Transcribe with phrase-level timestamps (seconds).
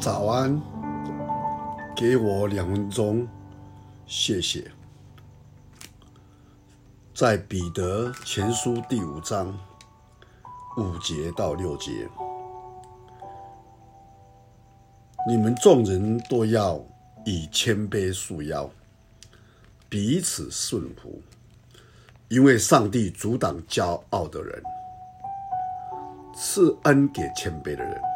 [0.00, 0.58] 早安，
[1.94, 3.28] 给我两分钟，
[4.06, 4.70] 谢谢。
[7.14, 9.54] 在彼得前书第五章
[10.78, 12.08] 五节到六节，
[15.28, 16.82] 你们众人都要
[17.26, 18.70] 以谦卑束腰，
[19.90, 21.20] 彼此顺服，
[22.28, 24.62] 因为上帝阻挡骄傲的人，
[26.34, 28.09] 赐恩给谦卑的人。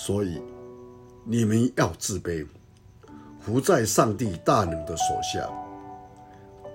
[0.00, 0.40] 所以，
[1.24, 2.46] 你们要自卑，
[3.40, 5.50] 伏在上帝大能的手下。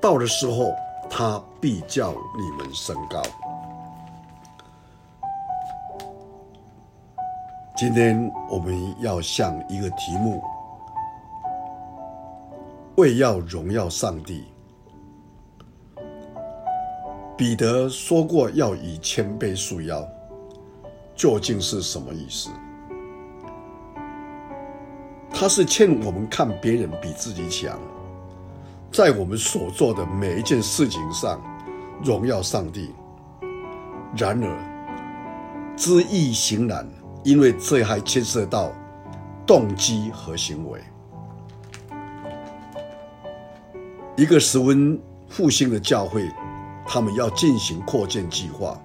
[0.01, 0.75] 到的时候，
[1.09, 3.23] 他必叫你们升高。
[7.77, 10.43] 今天我们要向一个题目，
[12.97, 14.43] 为要荣耀上帝。
[17.37, 20.05] 彼得说过要以谦卑束腰，
[21.15, 22.49] 究竟是什么意思？
[25.33, 27.77] 他是劝我们看别人比自己强，
[28.91, 31.41] 在我们所做的每一件事情上
[32.03, 32.91] 荣耀上帝。
[34.15, 36.87] 然而，知易行难，
[37.23, 38.71] 因为这还牵涉到
[39.45, 40.79] 动机和行为。
[44.15, 46.29] 一个十分复兴的教会，
[46.85, 48.79] 他们要进行扩建计划，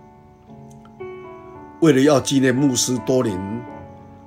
[1.81, 3.39] 为了要纪念牧师多年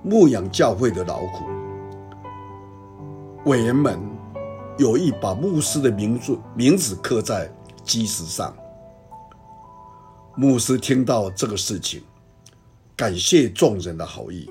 [0.04, 1.46] 牧养教会的劳苦。
[3.46, 4.00] 委员们
[4.78, 7.52] 有意把牧师的名字名字刻在
[7.84, 8.54] 基石上。
[10.36, 12.04] 牧师听到这个事情，
[12.96, 14.48] 感谢众人的好意。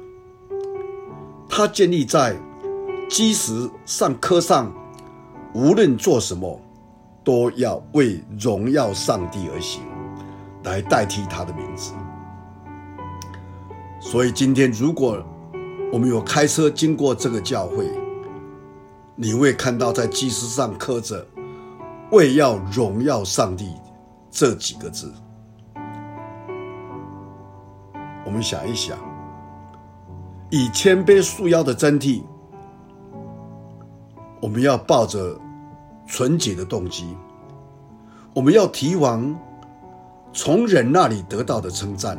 [1.48, 2.36] 他建议在
[3.08, 4.72] 基石上刻上，
[5.54, 6.60] 无论做什么，
[7.22, 9.82] 都要为荣耀上帝而行，
[10.64, 11.92] 来代替他的名字。
[14.00, 15.24] 所以今天，如果
[15.92, 17.88] 我们有开车经过这个教会，
[19.22, 21.26] 你会看到在基石上刻着
[22.10, 23.74] “为要荣耀上帝”
[24.32, 25.12] 这几个字。
[28.24, 28.96] 我们想一想，
[30.48, 32.22] 以谦卑束腰的真谛，
[34.40, 35.38] 我们要抱着
[36.06, 37.14] 纯洁的动机，
[38.32, 39.38] 我们要提防
[40.32, 42.16] 从人那里得到的称赞，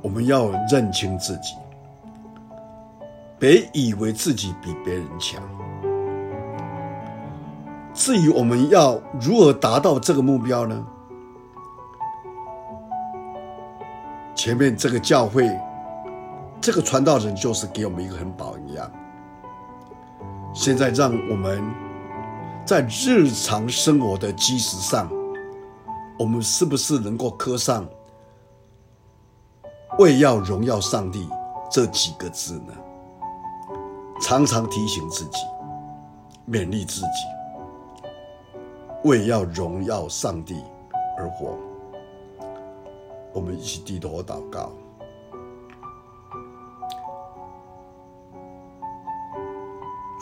[0.00, 1.54] 我们要认清自己。
[3.38, 5.42] 别以为自己比别人强。
[7.92, 10.86] 至于我们要如何达到这个目标呢？
[14.34, 15.50] 前面这个教会，
[16.60, 18.90] 这个传道人就是给我们一个很榜样。
[20.52, 21.62] 现在让我们
[22.64, 25.10] 在日常生活的基石上，
[26.18, 27.86] 我们是不是能够刻上
[29.98, 31.28] “为要荣耀上帝”
[31.70, 32.72] 这几个字呢？
[34.20, 35.38] 常常提醒自己，
[36.48, 38.08] 勉励自己，
[39.04, 40.64] 为要荣耀上帝
[41.16, 41.56] 而活。
[43.32, 44.72] 我们一起低头祷告。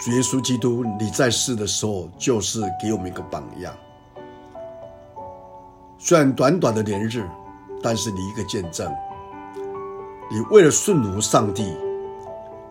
[0.00, 3.72] 主耶稣基督，你在世的时候就是给我们一个榜样。
[5.96, 7.26] 虽然短短的年日，
[7.82, 8.94] 但是你一个见证，
[10.30, 11.74] 你为了顺服上帝。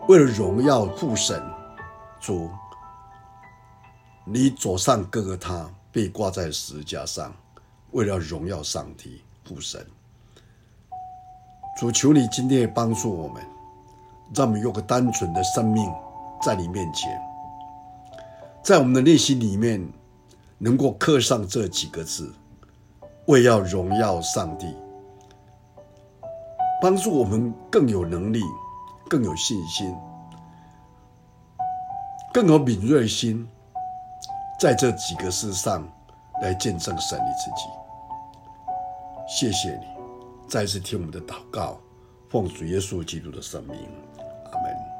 [0.06, 1.42] 为了荣耀父神，
[2.20, 2.50] 主，
[4.26, 7.34] 你左上哥哥他被挂在十字架上，
[7.92, 9.82] 为了荣耀上帝父神。
[11.78, 13.42] 主，求你今天也帮助我们，
[14.34, 15.90] 让我们有个单纯的生命
[16.42, 17.10] 在你面前，
[18.62, 19.82] 在我们的内心里面
[20.58, 22.30] 能够刻上这几个字，
[23.24, 24.76] 为要荣耀上帝，
[26.82, 28.42] 帮助我们更有能力。
[29.08, 29.94] 更有信心，
[32.32, 33.46] 更有敏锐心，
[34.58, 35.86] 在这几个事上
[36.42, 37.68] 来见证神你自己。
[39.26, 39.86] 谢谢你，
[40.48, 41.78] 再次听我们的祷告，
[42.28, 43.76] 奉主耶稣基督的圣名。
[44.52, 44.93] 阿门